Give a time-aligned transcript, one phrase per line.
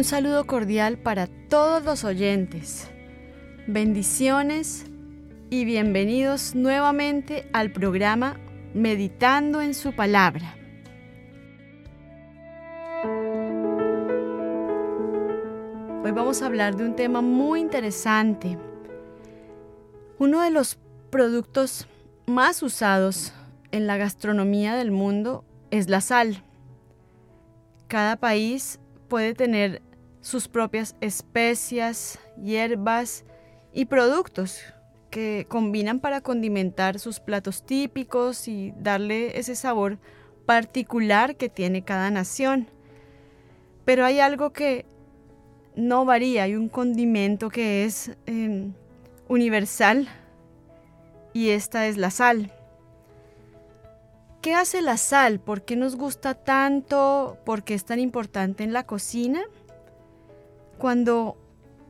[0.00, 2.90] Un saludo cordial para todos los oyentes.
[3.66, 4.86] Bendiciones
[5.50, 8.40] y bienvenidos nuevamente al programa
[8.72, 10.56] Meditando en su palabra.
[16.02, 18.56] Hoy vamos a hablar de un tema muy interesante.
[20.18, 20.78] Uno de los
[21.10, 21.86] productos
[22.24, 23.34] más usados
[23.70, 26.42] en la gastronomía del mundo es la sal.
[27.86, 29.82] Cada país puede tener
[30.20, 33.24] sus propias especias, hierbas
[33.72, 34.60] y productos
[35.10, 39.98] que combinan para condimentar sus platos típicos y darle ese sabor
[40.46, 42.68] particular que tiene cada nación.
[43.84, 44.86] Pero hay algo que
[45.74, 48.70] no varía, hay un condimento que es eh,
[49.28, 50.08] universal
[51.32, 52.52] y esta es la sal.
[54.42, 55.38] ¿Qué hace la sal?
[55.38, 57.36] ¿Por qué nos gusta tanto?
[57.44, 59.42] ¿Por qué es tan importante en la cocina?
[60.80, 61.36] Cuando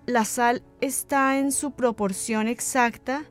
[0.07, 3.23] la sal está en su proporción exacta,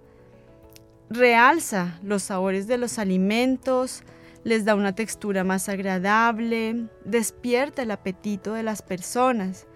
[1.09, 4.03] realza los sabores de los alimentos,
[4.45, 9.67] les da una textura más agradable, despierta el apetito de las personas.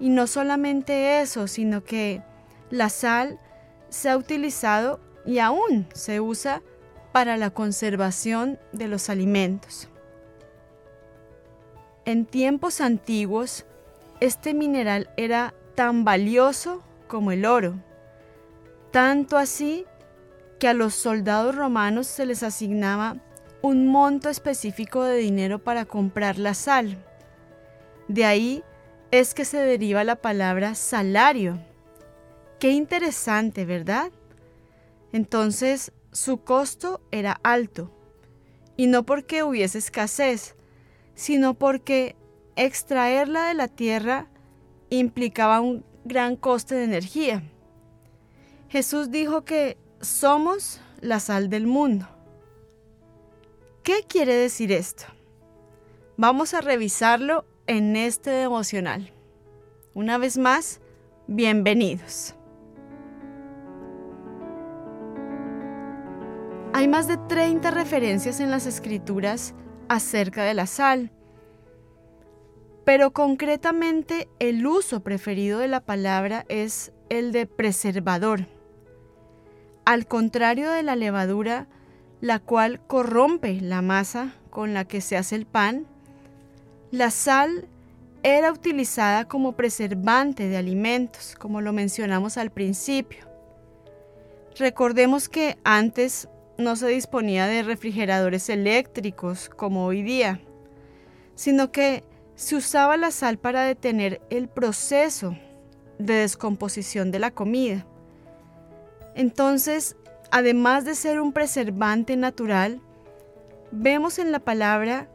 [0.00, 2.22] Y no solamente eso, sino que
[2.70, 3.38] la sal
[3.90, 6.62] se ha utilizado y aún se usa
[7.12, 9.90] para la conservación de los alimentos.
[12.06, 13.66] En tiempos antiguos,
[14.22, 17.74] este mineral era tan valioso como el oro,
[18.92, 19.84] tanto así
[20.60, 23.16] que a los soldados romanos se les asignaba
[23.62, 27.04] un monto específico de dinero para comprar la sal.
[28.06, 28.62] De ahí
[29.10, 31.58] es que se deriva la palabra salario.
[32.60, 34.12] Qué interesante, ¿verdad?
[35.12, 37.90] Entonces, su costo era alto,
[38.76, 40.54] y no porque hubiese escasez,
[41.16, 42.14] sino porque
[42.56, 44.28] extraerla de la tierra
[44.90, 47.42] implicaba un gran coste de energía.
[48.68, 52.08] Jesús dijo que somos la sal del mundo.
[53.82, 55.04] ¿Qué quiere decir esto?
[56.16, 59.12] Vamos a revisarlo en este devocional.
[59.94, 60.80] Una vez más,
[61.26, 62.34] bienvenidos.
[66.74, 69.54] Hay más de 30 referencias en las escrituras
[69.88, 71.10] acerca de la sal,
[72.84, 78.46] pero concretamente el uso preferido de la palabra es el de preservador.
[79.84, 81.68] Al contrario de la levadura,
[82.20, 85.86] la cual corrompe la masa con la que se hace el pan,
[86.90, 87.68] la sal
[88.22, 93.26] era utilizada como preservante de alimentos, como lo mencionamos al principio.
[94.56, 96.28] Recordemos que antes
[96.58, 100.40] no se disponía de refrigeradores eléctricos como hoy día,
[101.34, 102.04] sino que
[102.34, 105.36] se usaba la sal para detener el proceso
[105.98, 107.86] de descomposición de la comida.
[109.14, 109.96] Entonces,
[110.30, 112.80] además de ser un preservante natural,
[113.70, 115.08] vemos en la palabra,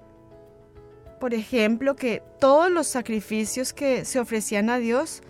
[1.20, 5.22] por ejemplo, que todos los sacrificios que se ofrecían a Dios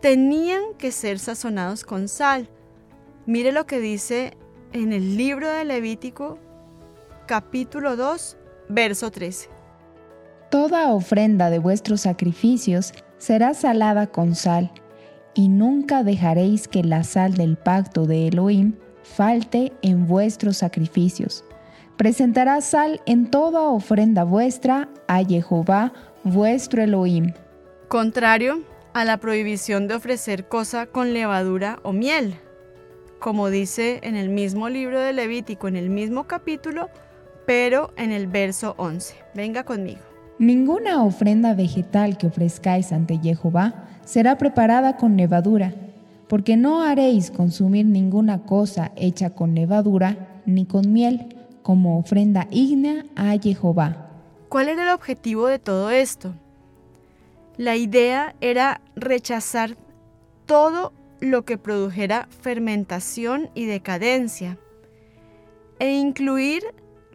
[0.00, 2.48] tenían que ser sazonados con sal.
[3.24, 4.36] Mire lo que dice
[4.72, 6.38] en el libro de Levítico,
[7.26, 8.36] capítulo 2,
[8.68, 9.51] verso 13.
[10.52, 14.70] Toda ofrenda de vuestros sacrificios será salada con sal,
[15.32, 21.42] y nunca dejaréis que la sal del pacto de Elohim falte en vuestros sacrificios.
[21.96, 27.32] Presentará sal en toda ofrenda vuestra a Jehová vuestro Elohim.
[27.88, 28.60] Contrario
[28.92, 32.36] a la prohibición de ofrecer cosa con levadura o miel,
[33.20, 36.90] como dice en el mismo libro de Levítico, en el mismo capítulo,
[37.46, 39.16] pero en el verso 11.
[39.34, 40.11] Venga conmigo.
[40.42, 45.72] Ninguna ofrenda vegetal que ofrezcáis ante Jehová será preparada con levadura,
[46.26, 53.06] porque no haréis consumir ninguna cosa hecha con levadura ni con miel, como ofrenda ígnea
[53.14, 54.10] a Jehová.
[54.48, 56.34] ¿Cuál era el objetivo de todo esto?
[57.56, 59.76] La idea era rechazar
[60.46, 64.58] todo lo que produjera fermentación y decadencia
[65.78, 66.64] e incluir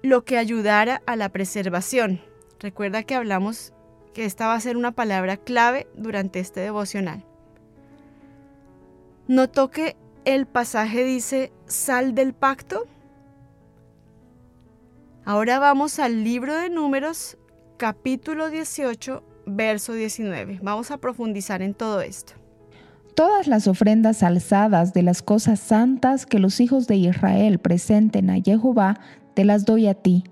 [0.01, 2.21] lo que ayudara a la preservación.
[2.59, 3.73] Recuerda que hablamos
[4.13, 7.23] que esta va a ser una palabra clave durante este devocional.
[9.27, 9.95] ¿Notó que
[10.25, 12.87] el pasaje dice sal del pacto?
[15.23, 17.37] Ahora vamos al libro de números,
[17.77, 20.59] capítulo 18, verso 19.
[20.63, 22.33] Vamos a profundizar en todo esto.
[23.13, 28.41] Todas las ofrendas alzadas de las cosas santas que los hijos de Israel presenten a
[28.41, 28.99] Jehová,
[29.33, 30.23] te las doy a ti,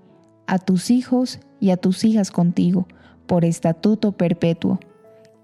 [0.46, 2.86] a tus hijos y a tus hijas contigo,
[3.26, 4.78] por estatuto perpetuo.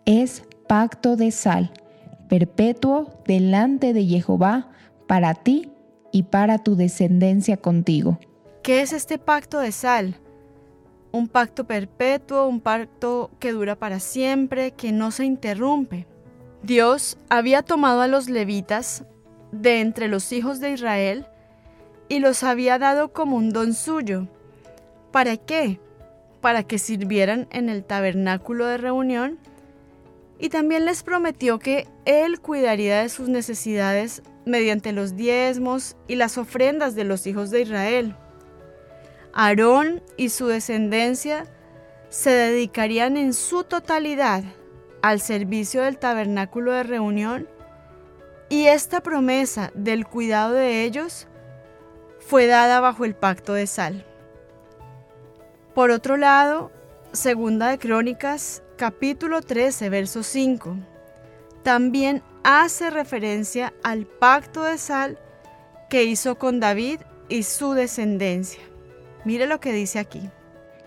[0.04, 1.72] Es pacto de sal,
[2.28, 4.70] perpetuo delante de Jehová,
[5.06, 5.70] para ti
[6.12, 8.18] y para tu descendencia contigo.
[8.62, 10.16] ¿Qué es este pacto de sal?
[11.10, 16.06] Un pacto perpetuo, un pacto que dura para siempre, que no se interrumpe.
[16.62, 19.04] Dios había tomado a los levitas
[19.50, 21.26] de entre los hijos de Israel
[22.08, 24.28] y los había dado como un don suyo.
[25.10, 25.80] ¿Para qué?
[26.42, 29.38] Para que sirvieran en el tabernáculo de reunión
[30.38, 36.36] y también les prometió que Él cuidaría de sus necesidades mediante los diezmos y las
[36.36, 38.16] ofrendas de los hijos de Israel.
[39.32, 41.46] Aarón y su descendencia
[42.08, 44.42] se dedicarían en su totalidad
[45.00, 47.48] al servicio del tabernáculo de reunión
[48.48, 51.26] y esta promesa del cuidado de ellos
[52.18, 54.04] fue dada bajo el pacto de sal.
[55.74, 56.70] Por otro lado,
[57.12, 60.76] Segunda de Crónicas, capítulo 13, verso 5,
[61.62, 65.18] también hace referencia al pacto de sal
[65.88, 68.60] que hizo con David y su descendencia.
[69.24, 70.20] Mire lo que dice aquí.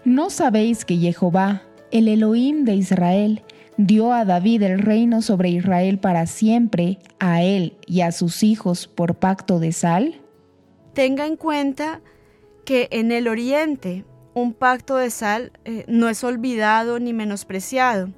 [0.03, 3.41] ¿No sabéis que Jehová, el Elohim de Israel,
[3.77, 8.87] dio a David el reino sobre Israel para siempre, a él y a sus hijos
[8.87, 10.21] por pacto de sal?
[10.93, 12.01] Tenga en cuenta
[12.65, 14.05] que en el oriente
[14.35, 18.09] un pacto de sal eh, no es olvidado ni menospreciado.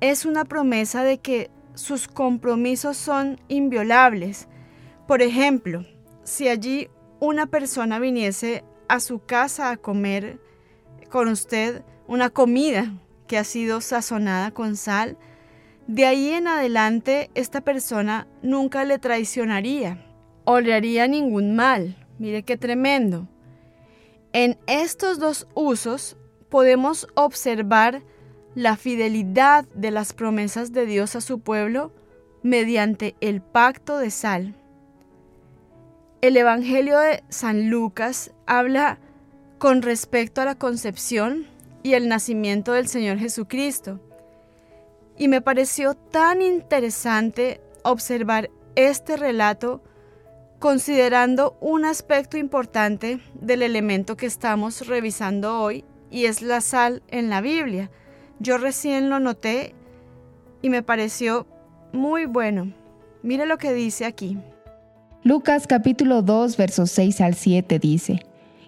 [0.00, 4.48] Es una promesa de que sus compromisos son inviolables.
[5.06, 5.86] Por ejemplo,
[6.24, 6.90] si allí
[7.20, 10.40] una persona viniese a su casa a comer
[11.08, 12.92] con usted una comida
[13.28, 15.16] que ha sido sazonada con sal,
[15.86, 20.04] de ahí en adelante esta persona nunca le traicionaría
[20.44, 21.96] o le haría ningún mal.
[22.18, 23.28] Mire qué tremendo.
[24.32, 26.16] En estos dos usos
[26.48, 28.02] podemos observar
[28.54, 31.92] la fidelidad de las promesas de Dios a su pueblo
[32.42, 34.54] mediante el pacto de sal.
[36.22, 38.98] El Evangelio de San Lucas habla
[39.58, 41.46] con respecto a la concepción
[41.82, 44.00] y el nacimiento del Señor Jesucristo.
[45.18, 49.82] Y me pareció tan interesante observar este relato
[50.62, 57.30] considerando un aspecto importante del elemento que estamos revisando hoy y es la sal en
[57.30, 57.90] la Biblia.
[58.38, 59.74] Yo recién lo noté
[60.62, 61.48] y me pareció
[61.92, 62.72] muy bueno.
[63.24, 64.38] Mire lo que dice aquí.
[65.24, 68.20] Lucas capítulo 2 versos 6 al 7 dice,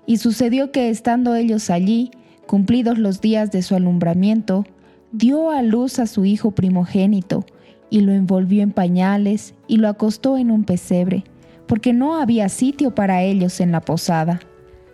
[0.04, 2.10] Y sucedió que estando ellos allí,
[2.48, 4.66] cumplidos los días de su alumbramiento,
[5.12, 7.46] dio a luz a su hijo primogénito,
[7.88, 11.22] y lo envolvió en pañales, y lo acostó en un pesebre,
[11.66, 14.40] porque no había sitio para ellos en la posada.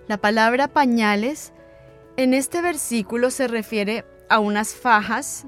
[0.08, 1.52] La palabra pañales
[2.16, 5.46] en este versículo se refiere a unas fajas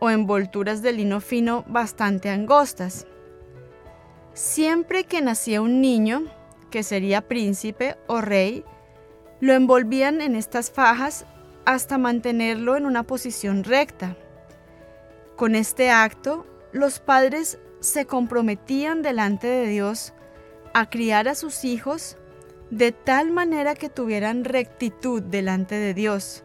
[0.00, 3.06] o envolturas de lino fino bastante angostas.
[4.34, 6.24] Siempre que nacía un niño,
[6.70, 8.64] que sería príncipe o rey,
[9.40, 11.26] lo envolvían en estas fajas
[11.64, 14.16] hasta mantenerlo en una posición recta.
[15.36, 20.14] Con este acto, los padres se comprometían delante de Dios
[20.74, 22.16] a criar a sus hijos
[22.70, 26.44] de tal manera que tuvieran rectitud delante de Dios.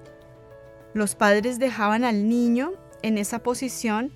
[0.93, 4.11] Los padres dejaban al niño en esa posición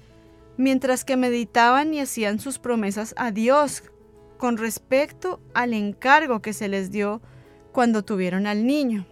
[0.58, 3.84] mientras que meditaban y hacían sus promesas a Dios
[4.38, 7.22] con respecto al encargo que se les dio
[7.72, 9.06] cuando tuvieron al niño.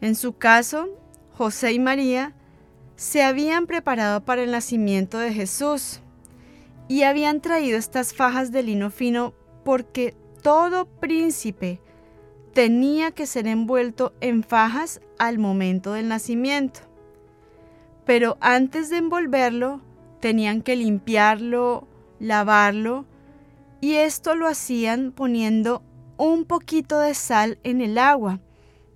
[0.00, 0.88] En su caso,
[1.36, 2.34] José y María
[2.96, 6.00] se habían preparado para el nacimiento de Jesús
[6.88, 11.80] y habían traído estas fajas de lino fino porque todo príncipe
[12.54, 16.88] tenía que ser envuelto en fajas al momento del nacimiento
[18.08, 19.82] pero antes de envolverlo
[20.20, 21.86] tenían que limpiarlo,
[22.18, 23.04] lavarlo,
[23.82, 25.82] y esto lo hacían poniendo
[26.16, 28.40] un poquito de sal en el agua.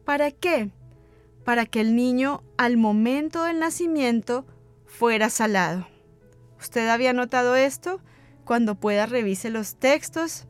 [0.06, 0.70] ¿Para qué?
[1.44, 4.46] Para que el niño al momento del nacimiento
[4.86, 5.91] fuera salado.
[6.62, 8.00] ¿Usted había notado esto?
[8.44, 10.44] Cuando pueda revise los textos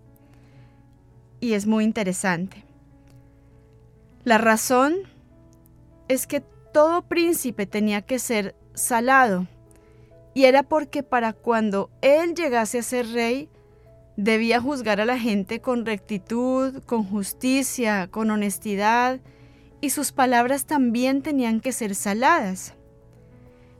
[1.40, 2.66] y es muy interesante.
[4.22, 4.94] La razón
[6.08, 6.42] es que
[6.74, 9.46] todo príncipe tenía que ser salado
[10.34, 13.48] y era porque para cuando él llegase a ser rey,
[14.18, 19.18] debía juzgar a la gente con rectitud, con justicia, con honestidad,
[19.80, 22.74] y sus palabras también tenían que ser saladas.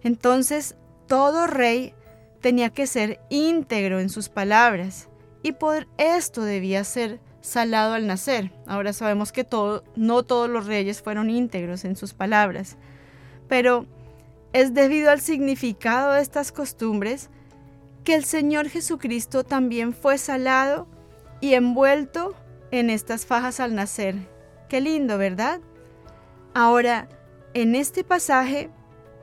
[0.02, 1.94] Entonces, todo rey
[2.42, 5.08] tenía que ser íntegro en sus palabras,
[5.42, 8.52] y por esto debía ser salado al nacer.
[8.66, 9.46] Ahora sabemos que
[9.96, 12.76] no todos los reyes fueron íntegros en sus palabras,
[13.48, 13.86] pero
[14.52, 17.30] es debido al significado de estas costumbres
[18.04, 20.86] que el Señor Jesucristo también fue salado
[21.40, 22.34] y envuelto
[22.70, 24.16] en estas fajas al nacer.
[24.68, 25.60] Qué lindo, ¿verdad?
[26.54, 27.08] Ahora,
[27.54, 28.70] en este pasaje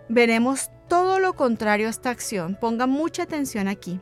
[0.08, 2.58] veremos todo lo contrario a esta acción.
[2.60, 4.02] Ponga mucha atención aquí.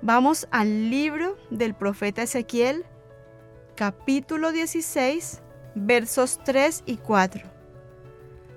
[0.00, 2.84] Vamos al libro del profeta Ezequiel,
[3.74, 5.42] capítulo 16,
[5.74, 7.42] versos 3 y 4,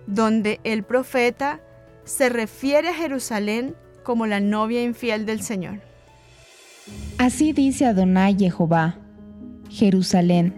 [0.08, 1.60] donde el profeta
[2.04, 5.82] se refiere a Jerusalén como la novia infiel del Señor.
[7.18, 8.98] Así dice Adonai Jehová,
[9.70, 10.54] Jerusalén,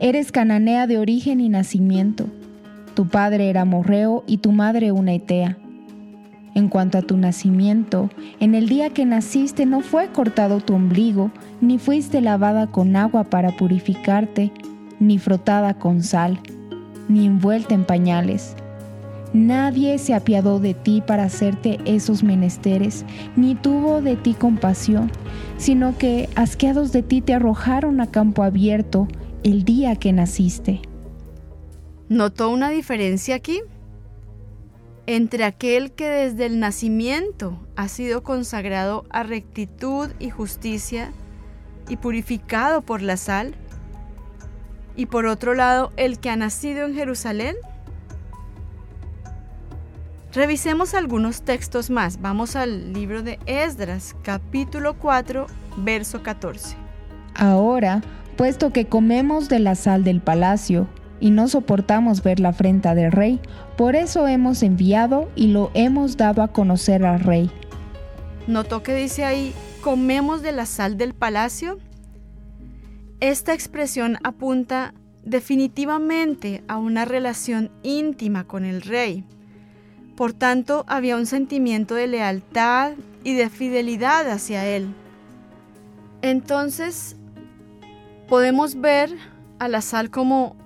[0.00, 2.26] eres cananea de origen y nacimiento,
[2.94, 5.58] tu padre era morreo y tu madre una etea.
[6.54, 11.30] En cuanto a tu nacimiento, en el día que naciste no fue cortado tu ombligo,
[11.60, 14.52] ni fuiste lavada con agua para purificarte,
[15.00, 16.38] ni frotada con sal,
[17.08, 18.56] ni envuelta en pañales
[19.34, 25.10] Nadie se apiadó de ti para hacerte esos menesteres, ni tuvo de ti compasión,
[25.56, 29.08] sino que asqueados de ti te arrojaron a campo abierto
[29.42, 30.82] el día que naciste.
[32.08, 33.60] ¿Notó una diferencia aquí?
[35.06, 41.12] Entre aquel que desde el nacimiento ha sido consagrado a rectitud y justicia
[41.88, 43.54] y purificado por la sal,
[44.96, 47.56] y por otro lado el que ha nacido en Jerusalén
[50.34, 52.20] Revisemos algunos textos más.
[52.20, 55.46] Vamos al libro de Esdras, capítulo 4,
[55.76, 56.76] verso 14.
[57.36, 58.02] Ahora,
[58.36, 60.88] puesto que comemos de la sal del palacio
[61.20, 63.40] y no soportamos ver la afrenta del rey,
[63.76, 67.50] por eso hemos enviado y lo hemos dado a conocer al rey.
[68.46, 69.52] ¿Notó que dice ahí,
[69.82, 71.78] comemos de la sal del palacio?
[73.20, 74.94] Esta expresión apunta
[75.24, 79.24] definitivamente a una relación íntima con el rey
[80.16, 82.92] por tanto, había un sentimiento de lealtad
[83.24, 84.94] y de fidelidad hacia Él.
[86.22, 87.16] Entonces,
[88.28, 89.10] podemos ver
[89.58, 90.56] a la sal como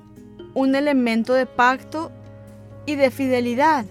[0.58, 2.10] un elemento de pacto
[2.84, 3.84] y de fidelidad,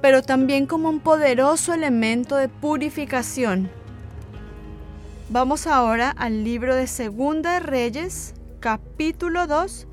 [0.00, 3.68] pero también como un poderoso elemento de purificación.
[5.28, 9.88] Vamos ahora al libro de Segunda de Reyes, capítulo 2,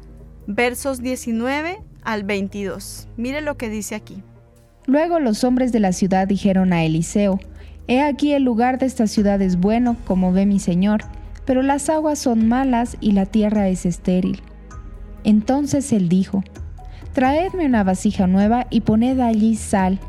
[0.46, 3.08] versos 19 al 22.
[3.18, 4.22] Mire lo que dice aquí.
[4.86, 7.40] Luego los hombres de la ciudad dijeron a Eliseo,
[7.88, 11.02] He aquí el lugar de esta ciudad es bueno, como ve mi señor,
[11.46, 14.44] pero las aguas son malas y la tierra es estéril.
[15.26, 16.44] Entonces él dijo,
[17.14, 20.00] Traedme una vasija nueva y poned allí sal.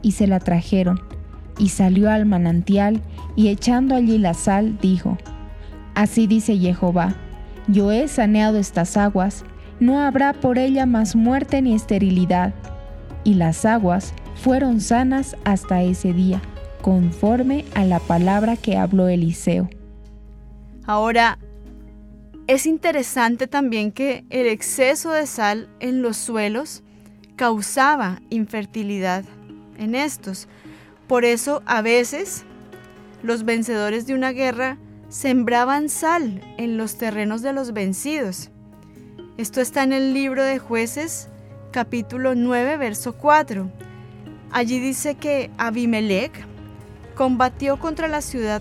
[0.00, 1.00] Y se la trajeron.
[1.58, 3.00] Y salió al manantial,
[3.36, 5.18] y echando allí la sal, dijo,
[5.94, 7.14] Así dice Jehová,
[7.68, 9.44] yo he saneado estas aguas,
[9.78, 12.54] no habrá por ella más muerte ni esterilidad.
[13.24, 16.40] Y las aguas fueron sanas hasta ese día,
[16.80, 19.68] conforme a la palabra que habló Eliseo.
[20.86, 21.38] Ahora,
[22.52, 26.82] es interesante también que el exceso de sal en los suelos
[27.34, 29.24] causaba infertilidad
[29.78, 30.48] en estos.
[31.06, 32.44] Por eso a veces
[33.22, 34.76] los vencedores de una guerra
[35.08, 38.50] sembraban sal en los terrenos de los vencidos.
[39.38, 41.28] Esto está en el libro de jueces
[41.70, 43.70] capítulo 9 verso 4
[44.50, 46.32] Allí dice que Abimelech
[47.14, 48.60] combatió contra la ciudad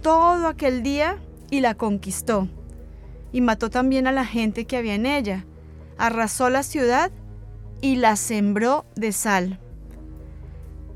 [0.00, 1.18] todo aquel día
[1.50, 2.46] y la conquistó.
[3.32, 5.44] Y mató también a la gente que había en ella.
[5.98, 7.10] Arrasó la ciudad
[7.80, 9.58] y la sembró de sal.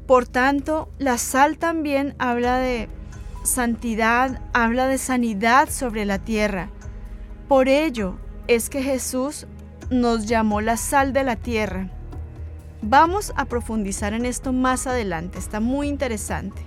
[0.07, 2.89] Por tanto, la sal también habla de
[3.43, 6.69] santidad, habla de sanidad sobre la tierra.
[7.49, 8.17] Por ello
[8.47, 9.47] es que Jesús
[9.91, 11.91] nos llamó la sal de la tierra.
[12.83, 16.63] Vamos a profundizar en esto más adelante, está muy interesante.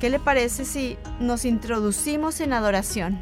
[0.00, 3.18] ¿Qué le parece si nos introducimos en adoración?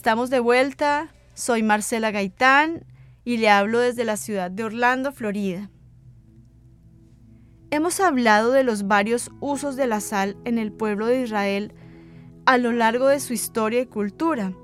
[0.00, 2.86] Estamos de vuelta, soy Marcela Gaitán
[3.22, 5.70] y le hablo desde la ciudad de Orlando, Florida.
[7.70, 11.74] Hemos hablado de los varios usos de la sal en el pueblo de Israel
[12.46, 14.54] a lo largo de su historia y cultura,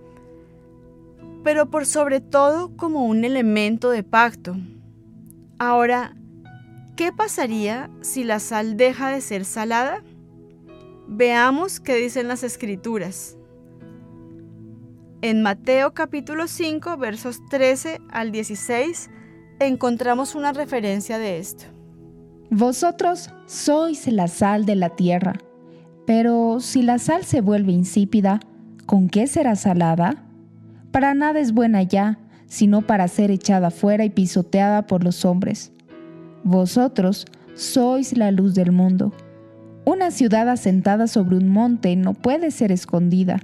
[1.44, 4.57] pero por sobre todo como un elemento de pacto.
[5.59, 6.16] Ahora,
[6.96, 10.03] ¿qué pasaría si la sal deja de ser salada?
[11.07, 13.37] Veamos qué dicen las escrituras.
[15.28, 19.10] En Mateo capítulo 5 versos 13 al 16
[19.58, 21.64] encontramos una referencia de esto.
[22.48, 25.32] Vosotros sois la sal de la tierra,
[26.06, 28.38] pero si la sal se vuelve insípida,
[28.86, 30.22] ¿con qué será salada?
[30.92, 35.72] Para nada es buena ya, sino para ser echada fuera y pisoteada por los hombres.
[36.44, 39.12] Vosotros sois la luz del mundo.
[39.86, 43.40] Una ciudad asentada sobre un monte no puede ser escondida.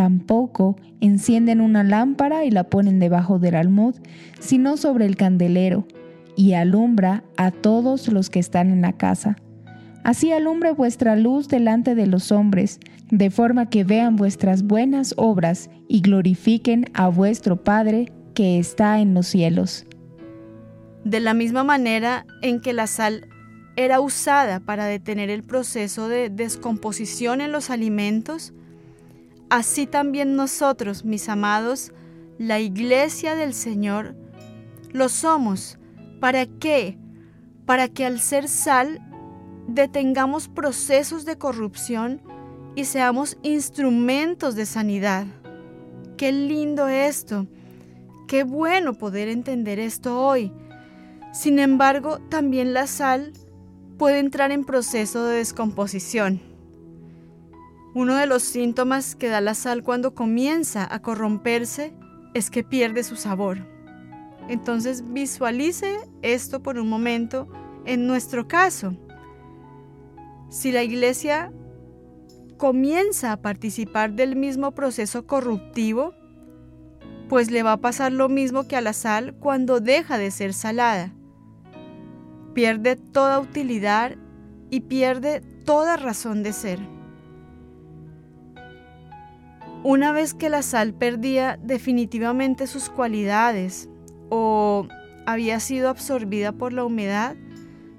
[0.00, 3.96] Tampoco encienden una lámpara y la ponen debajo del almud,
[4.38, 5.86] sino sobre el candelero,
[6.36, 9.36] y alumbra a todos los que están en la casa.
[10.02, 15.68] Así alumbre vuestra luz delante de los hombres, de forma que vean vuestras buenas obras
[15.86, 19.84] y glorifiquen a vuestro Padre que está en los cielos.
[21.04, 23.28] De la misma manera en que la sal
[23.76, 28.54] era usada para detener el proceso de descomposición en los alimentos,
[29.50, 31.92] así también nosotros, mis amados,
[32.38, 34.14] la iglesia del Señor,
[34.90, 35.78] lo somos.
[36.20, 36.96] ¿Para qué?
[37.66, 39.00] Para que al ser sal
[39.66, 42.22] detengamos procesos de corrupción
[42.74, 45.26] y seamos instrumentos de sanidad.
[46.16, 47.46] Qué lindo esto.
[48.26, 50.52] Qué bueno poder entender esto hoy.
[51.32, 53.32] Sin embargo, también la sal
[53.98, 56.49] puede entrar en proceso de descomposición.
[57.92, 61.92] Uno de los síntomas que da la sal cuando comienza a corromperse
[62.34, 63.66] es que pierde su sabor.
[64.48, 67.48] Entonces visualice esto por un momento
[67.86, 68.96] en nuestro caso.
[70.50, 71.52] Si la iglesia
[72.58, 76.14] comienza a participar del mismo proceso corruptivo,
[77.28, 80.52] pues le va a pasar lo mismo que a la sal cuando deja de ser
[80.52, 81.12] salada.
[82.54, 84.16] Pierde toda utilidad
[84.70, 86.99] y pierde toda razón de ser.
[89.82, 93.88] Una vez que la sal perdía definitivamente sus cualidades
[94.28, 94.86] o
[95.26, 97.34] había sido absorbida por la humedad,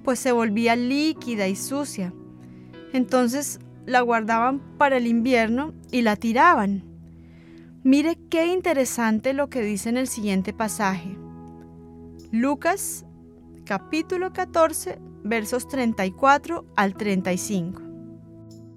[0.04, 2.14] pues se volvía líquida y sucia.
[2.94, 6.84] Entonces la guardaban para el invierno y la tiraban.
[7.84, 11.18] Mire qué interesante lo que dice en el siguiente pasaje.
[12.32, 13.06] Lucas
[13.66, 17.82] capítulo 14 versos 34 al 35.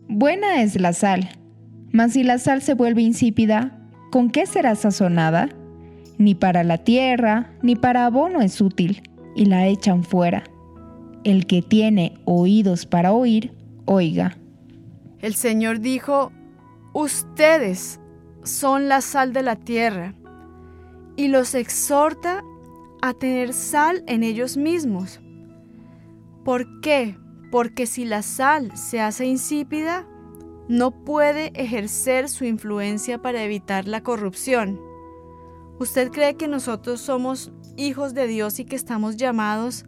[0.08, 1.28] Buena es la sal,
[1.94, 3.78] mas si la sal se vuelve insípida,
[4.11, 5.48] ¿con qué será sazonada?
[6.18, 10.42] Ni para la tierra, ni para abono es útil, y la echan fuera.
[11.22, 13.52] El que tiene oídos para oír,
[13.85, 14.37] oiga.
[15.20, 16.33] El Señor dijo,
[16.94, 18.00] ustedes
[18.42, 20.14] son la sal de la tierra,
[21.16, 22.42] y los exhorta
[23.02, 25.20] a tener sal en ellos mismos.
[26.44, 27.16] ¿Por qué?
[27.52, 30.09] Porque si la sal se hace insípida,
[30.68, 34.81] no puede ejercer su influencia para evitar la corrupción.
[35.79, 39.85] ¿Usted cree que nosotros somos hijos de Dios y que estamos llamados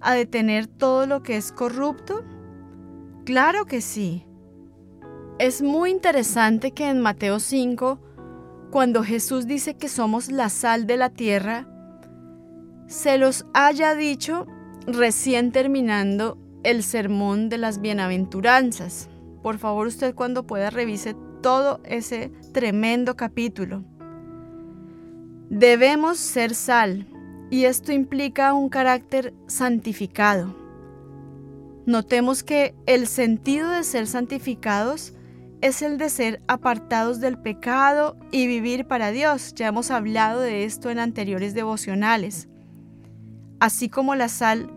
[0.00, 2.24] a detener todo lo que es corrupto?
[3.24, 4.24] Claro que sí.
[5.38, 7.98] Es muy interesante que en Mateo 5,
[8.70, 11.68] cuando Jesús dice que somos la sal de la tierra,
[12.86, 14.46] se los haya dicho
[14.86, 19.10] recién terminando el sermón de las bienaventuranzas.
[19.46, 23.84] Por favor, usted cuando pueda revise todo ese tremendo capítulo.
[25.48, 27.06] Debemos ser sal
[27.48, 30.52] y esto implica un carácter santificado.
[31.86, 35.12] Notemos que el sentido de ser santificados
[35.60, 39.54] es el de ser apartados del pecado y vivir para Dios.
[39.54, 42.48] Ya hemos hablado de esto en anteriores devocionales.
[43.60, 44.72] Así como la sal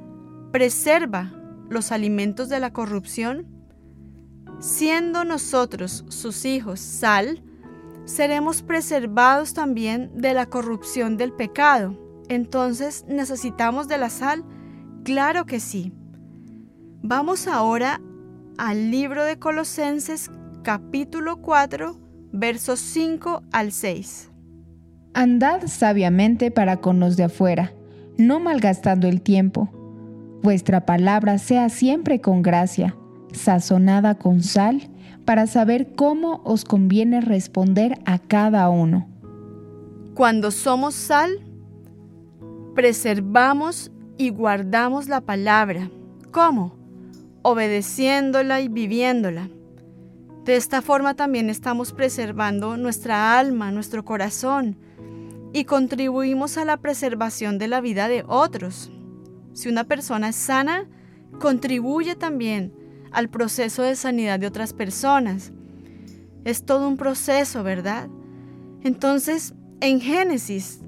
[0.51, 1.33] preserva
[1.71, 3.58] los alimentos de la corrupción,
[4.59, 7.43] siendo nosotros sus hijos sal,
[8.05, 11.97] seremos preservados también de la corrupción del pecado.
[12.27, 14.43] Entonces, ¿necesitamos de la sal?
[15.03, 15.93] Claro que sí.
[17.01, 18.01] Vamos ahora
[18.57, 20.29] al libro de Colosenses
[20.63, 21.97] capítulo 4
[22.31, 24.31] versos 5 al 6.
[25.13, 27.73] Andad sabiamente para con los de afuera,
[28.17, 29.69] no malgastando el tiempo.
[30.43, 32.95] Vuestra palabra sea siempre con gracia,
[33.33, 34.89] sazonada con sal,
[35.25, 39.07] para saber cómo os conviene responder a cada uno.
[40.15, 41.29] Cuando somos sal,
[42.73, 45.89] preservamos y guardamos la palabra.
[46.31, 46.75] ¿Cómo?
[47.43, 49.49] Obedeciéndola y viviéndola.
[50.45, 54.77] De esta forma también estamos preservando nuestra alma, nuestro corazón
[55.53, 58.91] y contribuimos a la preservación de la vida de otros.
[59.53, 60.87] Si una persona es sana,
[61.39, 62.73] contribuye también
[63.11, 65.51] al proceso de sanidad de otras personas.
[66.45, 68.09] Es todo un proceso, ¿verdad?
[68.83, 70.79] Entonces, en Génesis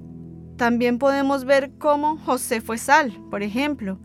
[0.56, 3.98] también podemos ver cómo José fue sal, por ejemplo.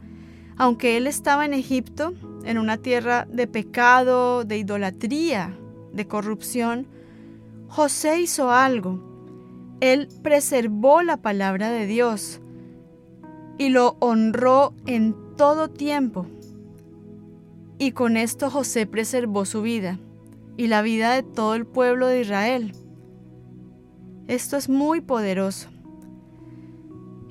[0.58, 5.58] Aunque él estaba en Egipto, en una tierra de pecado, de idolatría,
[5.94, 6.88] de corrupción,
[7.68, 9.04] José hizo algo.
[9.82, 12.42] Él preservó la palabra de Dios
[13.58, 16.26] y lo honró en todo tiempo.
[17.80, 20.00] Y con esto José preservó su vida
[20.58, 22.74] y la vida de todo el pueblo de Israel.
[24.28, 25.70] Esto es muy poderoso.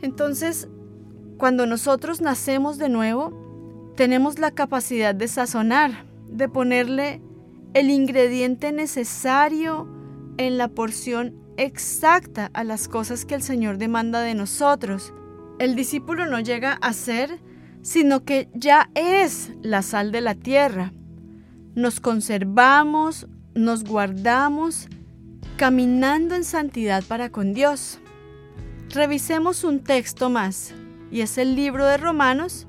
[0.02, 0.68] Entonces,
[1.36, 7.20] cuando nosotros nacemos de nuevo, tenemos la capacidad de sazonar, de ponerle
[7.74, 9.88] el ingrediente necesario
[10.38, 15.12] en la porción exacta a las cosas que el Señor demanda de nosotros.
[15.58, 17.40] El discípulo no llega a ser,
[17.86, 20.92] sino que ya es la sal de la tierra.
[21.76, 24.88] Nos conservamos, nos guardamos,
[25.56, 28.00] caminando en santidad para con Dios.
[28.88, 30.74] Revisemos un texto más,
[31.12, 32.66] y es el libro de Romanos,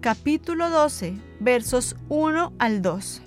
[0.00, 3.20] capítulo 12, versos 1 al 2.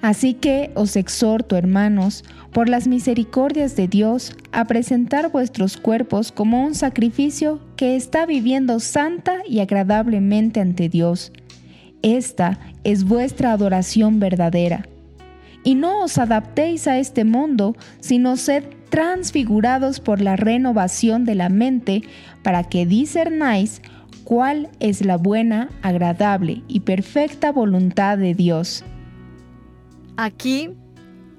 [0.00, 2.24] Así que os exhorto, hermanos,
[2.54, 8.78] por las misericordias de Dios, a presentar vuestros cuerpos como un sacrificio que está viviendo
[8.78, 11.32] santa y agradablemente ante Dios.
[12.02, 14.86] Esta es vuestra adoración verdadera.
[15.64, 21.48] Y no os adaptéis a este mundo, sino sed transfigurados por la renovación de la
[21.48, 22.02] mente,
[22.44, 23.82] para que discernáis
[24.22, 28.84] cuál es la buena, agradable y perfecta voluntad de Dios.
[30.16, 30.70] Aquí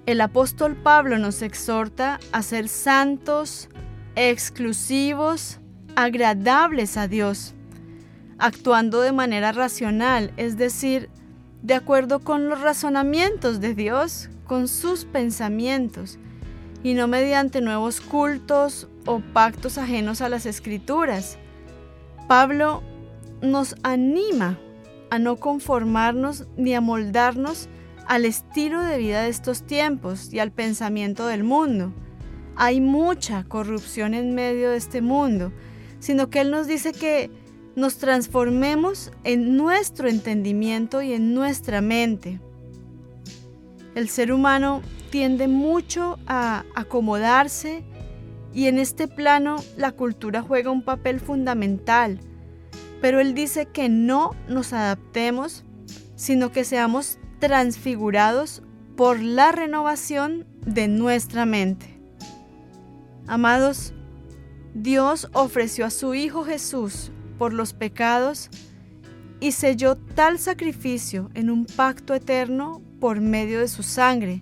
[0.06, 3.70] el apóstol Pablo nos exhorta a ser santos,
[4.16, 5.60] exclusivos,
[5.96, 7.56] agradables a Dios,
[8.38, 11.10] actuando de manera racional, es decir,
[11.64, 16.20] de acuerdo con los razonamientos de Dios, con sus pensamientos,
[16.84, 21.40] y no mediante nuevos cultos o pactos ajenos a las escrituras.
[22.28, 22.84] Pablo
[23.42, 24.60] nos anima
[25.10, 27.70] a no conformarnos ni a moldarnos
[28.08, 31.94] al estilo de vida de estos tiempos y al pensamiento del mundo.
[32.56, 35.52] Hay mucha corrupción en medio de este mundo,
[36.00, 37.30] sino que Él nos dice que
[37.76, 42.40] nos transformemos en nuestro entendimiento y en nuestra mente.
[43.96, 47.84] El ser humano tiende mucho a acomodarse
[48.54, 52.20] y en este plano la cultura juega un papel fundamental,
[53.02, 55.66] pero Él dice que no nos adaptemos,
[56.16, 58.62] sino que seamos transfigurados
[58.96, 62.00] por la renovación de nuestra mente.
[63.28, 63.94] Amados,
[64.74, 68.50] Dios ofreció a su Hijo Jesús por los pecados
[69.40, 74.42] y selló tal sacrificio en un pacto eterno por medio de su sangre,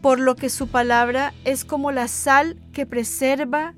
[0.00, 3.74] por lo que su palabra es como la sal que preserva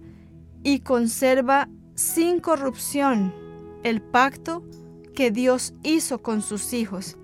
[0.63, 3.33] y conserva sin corrupción
[3.83, 4.65] el pacto
[5.15, 7.17] que Dios hizo con sus hijos.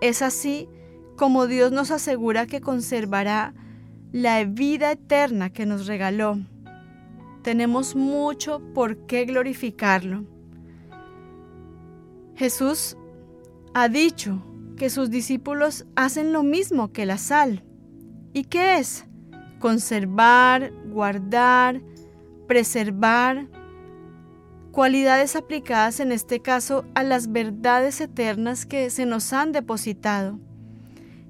[0.00, 0.68] Es así
[1.16, 3.54] como Dios nos asegura que conservará
[4.12, 6.38] la vida eterna que nos regaló.
[7.42, 10.24] Tenemos mucho por qué glorificarlo.
[12.36, 12.96] Jesús
[13.74, 14.42] ha dicho
[14.76, 17.64] que sus discípulos hacen lo mismo que la sal.
[18.32, 19.04] ¿Y qué es?
[19.60, 21.80] Conservar, guardar,
[22.46, 23.48] preservar,
[24.74, 30.40] cualidades aplicadas en este caso a las verdades eternas que se nos han depositado.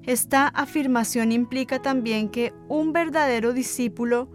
[0.03, 4.31] Esta afirmación implica también que un verdadero discípulo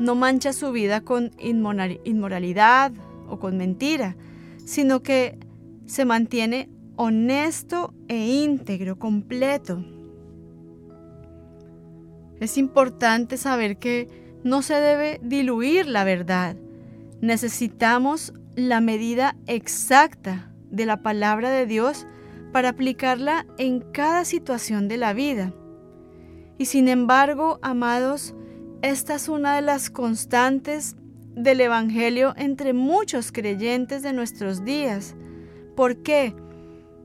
[0.00, 2.92] no mancha su vida con inmoralidad
[3.28, 4.16] o con mentira,
[4.64, 5.38] sino que
[5.86, 9.84] se mantiene honesto e íntegro, completo.
[12.40, 14.08] Es importante saber que
[14.42, 16.56] no se debe diluir la verdad.
[17.22, 22.06] Necesitamos la medida exacta de la palabra de Dios
[22.52, 25.54] para aplicarla en cada situación de la vida.
[26.58, 28.34] Y sin embargo, amados,
[28.82, 30.96] esta es una de las constantes
[31.34, 35.16] del Evangelio entre muchos creyentes de nuestros días.
[35.74, 36.34] ¿Por qué?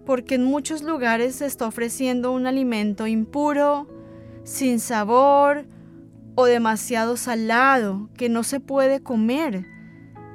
[0.07, 3.89] porque en muchos lugares se está ofreciendo un alimento impuro,
[4.45, 5.65] sin sabor
[6.35, 9.65] o demasiado salado que no se puede comer.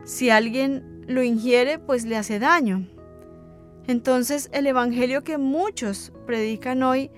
[0.04, 2.86] Si alguien lo ingiere, pues le hace daño.
[3.86, 7.10] Entonces el Evangelio que muchos predican hoy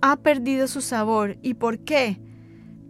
[0.00, 1.36] ha perdido su sabor.
[1.42, 2.20] ¿Y por qué?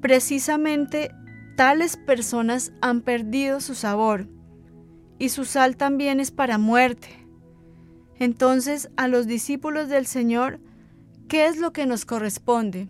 [0.01, 1.11] Precisamente
[1.57, 4.29] tales personas han perdido su sabor
[5.19, 7.09] y su sal también es para muerte.
[8.19, 10.61] Entonces a los discípulos del Señor,
[11.29, 12.89] ¿qué es lo que nos corresponde?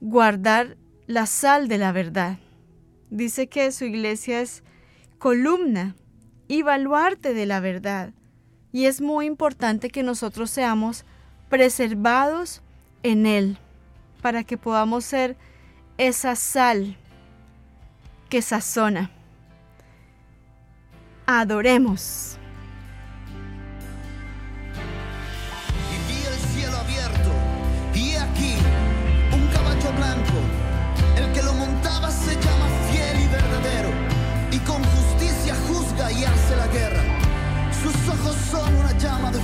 [0.00, 2.38] Guardar la sal de la verdad.
[3.10, 4.62] Dice que su iglesia es
[5.18, 5.96] columna
[6.46, 8.12] y baluarte de la verdad.
[8.72, 11.04] Y es muy importante que nosotros seamos
[11.48, 12.62] preservados
[13.02, 13.58] en Él,
[14.20, 15.36] para que podamos ser
[15.96, 16.96] esa sal
[18.28, 19.10] que sazona.
[21.26, 22.38] Adoremos.
[25.90, 27.30] y vi el cielo abierto,
[27.94, 28.54] y aquí
[29.32, 30.37] un caballo blanco.
[39.08, 39.40] De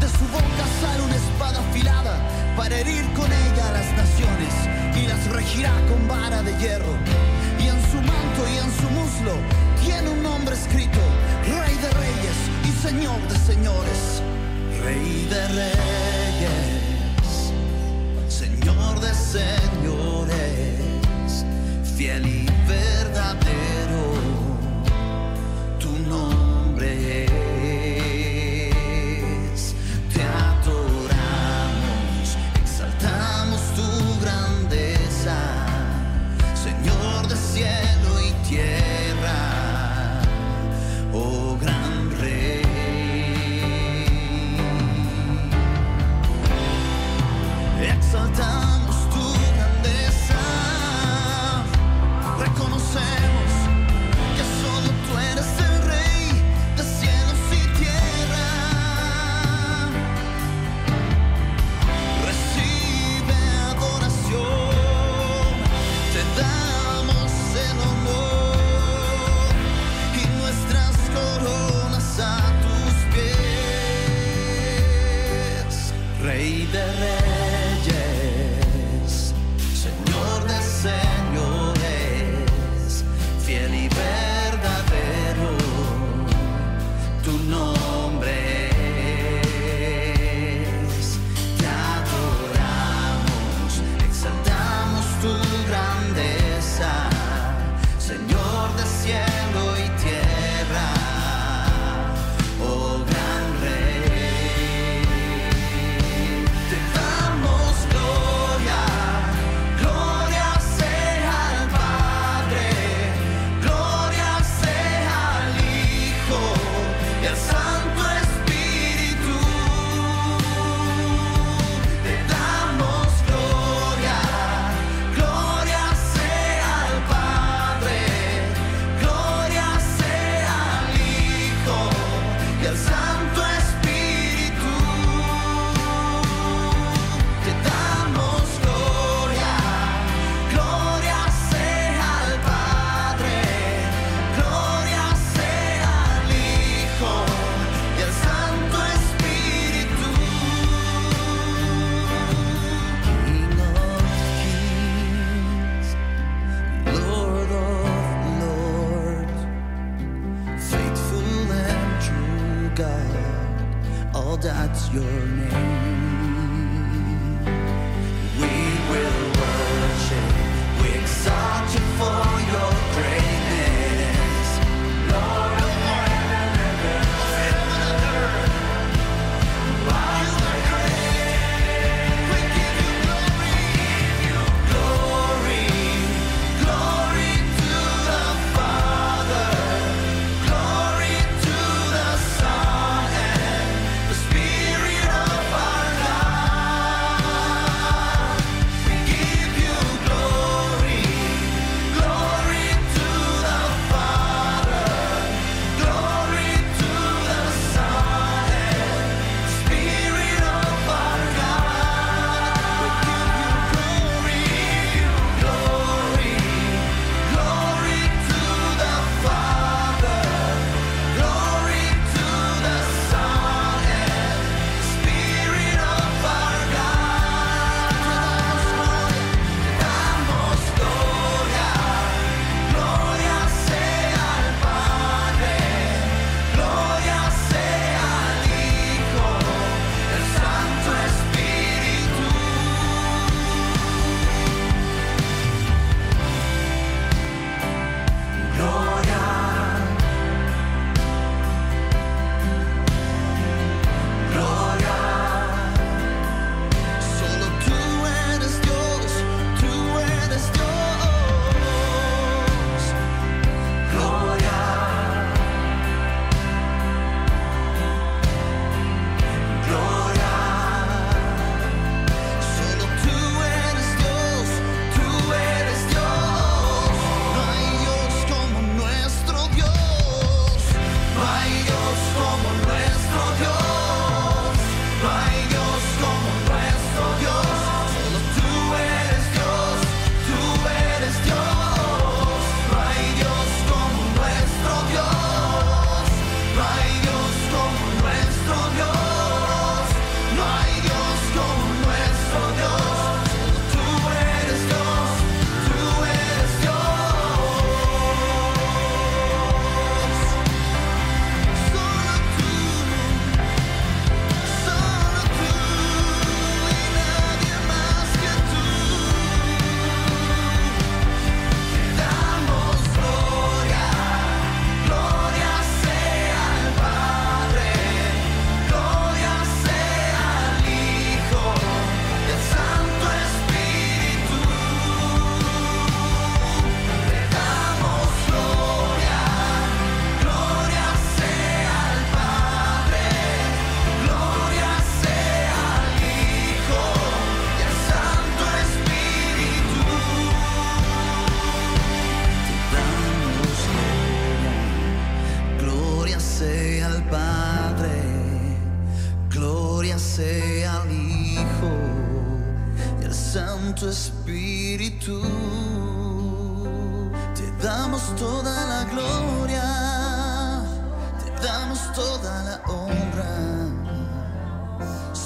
[0.00, 2.16] de su boca sale una espada afilada
[2.56, 4.52] para herir con ella a las naciones,
[4.96, 6.96] y las regirá con vara de hierro.
[7.58, 9.34] Y en su manto y en su muslo
[9.84, 10.98] tiene un nombre escrito,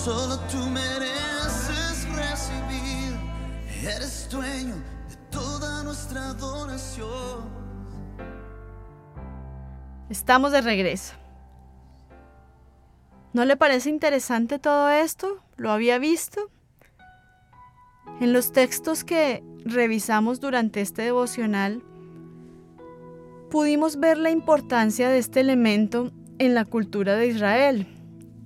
[0.04, 3.16] Solo tú mereces recibir,
[3.82, 4.74] eres dueño
[5.08, 7.48] de toda nuestra adoración.
[10.10, 11.14] Estamos de regreso.
[13.32, 15.42] ¿No le parece interesante todo esto?
[15.56, 16.50] ¿Lo había visto?
[18.20, 21.82] En los textos que revisamos durante este devocional,
[23.50, 27.86] pudimos ver la importancia de este elemento en la cultura de Israel,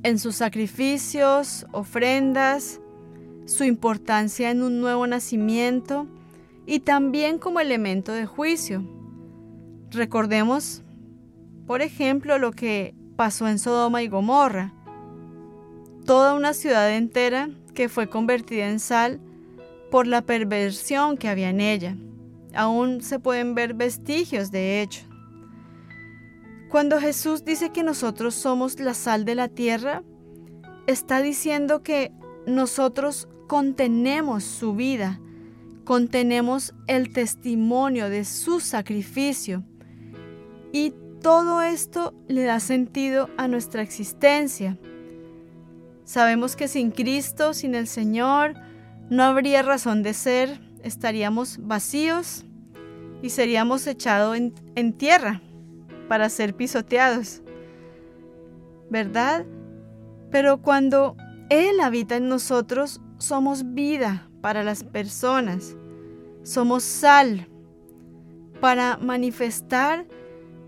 [0.02, 2.80] en sus sacrificios, ofrendas,
[3.46, 6.06] su importancia en un nuevo nacimiento
[6.66, 8.84] y también como elemento de juicio.
[9.90, 10.82] Recordemos,
[11.66, 14.72] por ejemplo, lo que pasó en Sodoma y Gomorra.
[16.04, 19.20] Toda una ciudad entera que fue convertida en sal
[19.90, 21.96] por la perversión que había en ella.
[22.54, 25.07] Aún se pueden ver vestigios de hecho.
[26.70, 30.02] Cuando Jesús dice que nosotros somos la sal de la tierra,
[30.86, 32.12] está diciendo que
[32.46, 35.18] nosotros contenemos su vida,
[35.84, 39.64] contenemos el testimonio de su sacrificio
[40.70, 40.92] y
[41.22, 44.78] todo esto le da sentido a nuestra existencia.
[46.04, 48.54] Sabemos que sin Cristo, sin el Señor,
[49.08, 52.44] no habría razón de ser, estaríamos vacíos
[53.22, 55.40] y seríamos echados en, tierra
[56.08, 57.42] para ser pisoteados.
[58.90, 59.44] ¿Verdad?
[60.30, 61.16] Pero cuando
[61.50, 65.76] Él habita en nosotros, somos vida para las personas.
[66.42, 67.48] Somos sal
[68.60, 70.06] para manifestar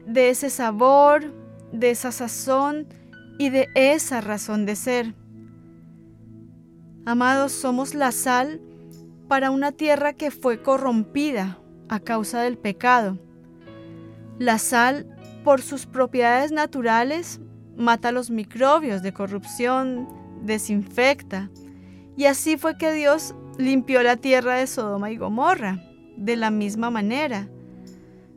[0.07, 1.33] de ese sabor,
[1.73, 2.87] de esa sazón
[3.39, 5.15] y de esa razón de ser.
[7.07, 8.61] Amados, somos la sal
[9.29, 13.19] para una tierra que fue corrompida a causa del pecado.
[14.39, 15.07] La sal,
[15.45, 17.41] por sus propiedades naturales,
[17.77, 20.09] mata los microbios de corrupción,
[20.43, 21.51] desinfecta.
[22.17, 25.83] Y así fue que Dios limpió la tierra de Sodoma y Gomorra.
[26.17, 27.49] De la misma manera,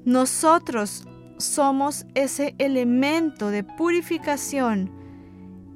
[0.05, 1.05] nosotros
[1.37, 4.89] somos ese elemento de purificación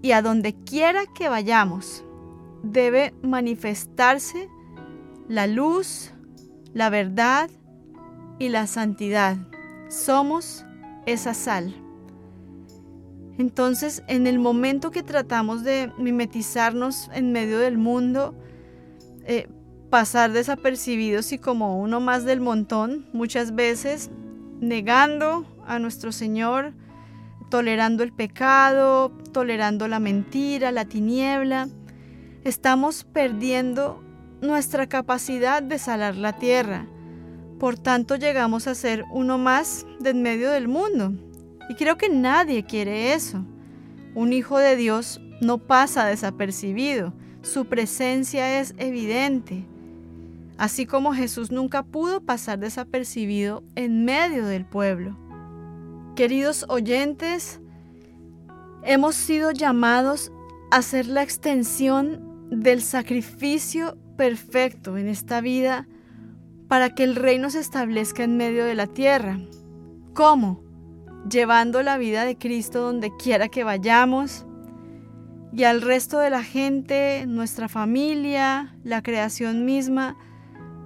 [0.02, 2.06] y a donde quiera que vayamos
[2.64, 4.50] debe manifestarse
[5.28, 6.12] la luz,
[6.74, 7.50] la verdad
[8.40, 9.38] y la santidad.
[9.90, 10.66] Somos
[11.08, 11.74] esa sal.
[13.40, 18.36] Entonces, en el momento que tratamos de mimetizarnos en medio del mundo,
[19.26, 19.48] eh,
[19.90, 24.12] pasar desapercibidos y como uno más del montón, muchas veces
[24.60, 26.74] negando a nuestro Señor,
[27.50, 31.70] tolerando el pecado, tolerando la mentira, la tiniebla,
[32.44, 34.04] estamos perdiendo
[34.42, 36.88] nuestra capacidad de salar la tierra.
[37.60, 41.14] Por tanto, llegamos a ser uno más en medio del mundo.
[41.70, 43.44] Y creo que nadie quiere eso.
[44.14, 47.14] Un hijo de Dios no pasa desapercibido.
[47.42, 49.66] Su presencia es evidente.
[50.58, 55.18] Así como Jesús nunca pudo pasar desapercibido en medio del pueblo.
[56.16, 57.60] Queridos oyentes,
[58.84, 60.32] hemos sido llamados
[60.72, 65.88] a ser la extensión del sacrificio perfecto en esta vida
[66.68, 69.40] para que el reino se establezca en medio de la tierra.
[70.14, 70.64] ¿Cómo?
[71.30, 74.46] Llevando la vida de Cristo donde quiera que vayamos
[75.54, 80.18] y al resto de la gente, nuestra familia, la creación misma,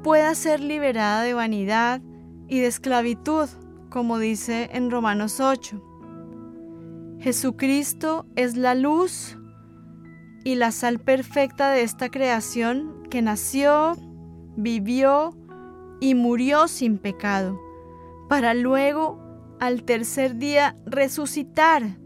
[0.03, 2.01] pueda ser liberada de vanidad
[2.47, 3.49] y de esclavitud,
[3.89, 5.81] como dice en Romanos 8.
[7.19, 9.37] Jesucristo es la luz
[10.43, 13.97] y la sal perfecta de esta creación que nació,
[14.55, 15.35] vivió
[16.01, 17.61] y murió sin pecado,
[18.27, 19.17] para luego
[19.61, 21.97] al tercer día resucitar,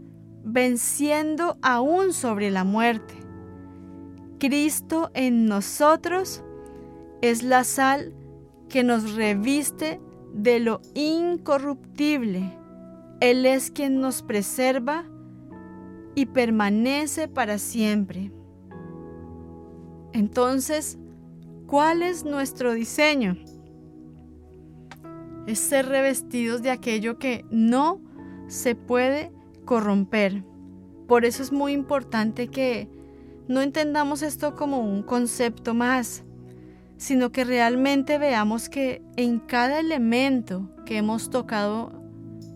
[0.44, 3.14] venciendo aún sobre la muerte.
[4.38, 6.44] Cristo en nosotros
[7.22, 8.14] es la sal
[8.68, 10.00] que nos reviste
[10.34, 12.56] de lo incorruptible.
[13.20, 15.06] Él es quien nos preserva
[16.14, 18.30] y permanece para siempre.
[20.12, 20.98] Entonces,
[21.66, 23.36] ¿cuál es nuestro diseño?
[25.46, 28.00] Es ser revestidos de aquello que no
[28.48, 29.32] se puede
[29.64, 30.44] corromper.
[31.06, 32.88] Por eso es muy importante que
[33.48, 36.24] no entendamos esto como un concepto más,
[36.96, 41.92] sino que realmente veamos que en cada elemento que hemos tocado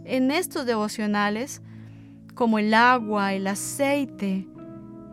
[0.04, 1.62] en estos devocionales,
[2.34, 4.48] como el agua, el aceite,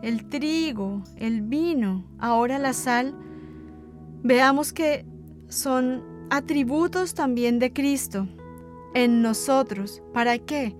[0.02, 3.14] el trigo, el vino, ahora la sal,
[4.22, 5.04] veamos que
[5.48, 8.28] son atributos también de Cristo
[8.94, 10.02] en nosotros.
[10.12, 10.74] ¿Para qué?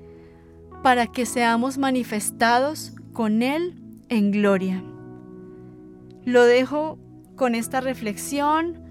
[0.83, 4.83] Para que seamos manifestados con Él en gloria.
[6.25, 6.99] Lo dejo
[7.37, 8.83] con esta reflexión.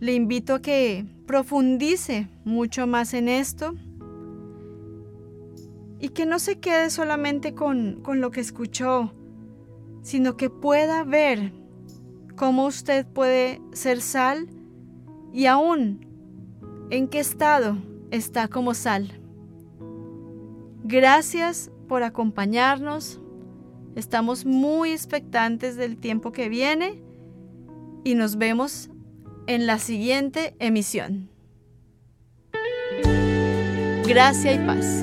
[0.00, 3.74] Le invito a que profundice mucho más en esto
[6.00, 9.14] y que no se quede solamente con, con lo que escuchó,
[10.02, 11.52] sino que pueda ver
[12.36, 14.48] cómo usted puede ser sal
[15.34, 16.06] y aún
[16.90, 17.76] en qué estado
[18.12, 19.20] está como sal.
[20.84, 23.20] Gracias por acompañarnos.
[23.96, 27.02] Estamos muy expectantes del tiempo que viene
[28.04, 28.90] y nos vemos
[29.48, 31.28] en la siguiente emisión.
[34.06, 35.02] Gracia y paz.